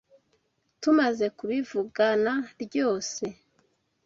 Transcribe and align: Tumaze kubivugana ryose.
Tumaze 0.81 1.25
kubivugana 1.37 2.31
ryose. 2.63 3.25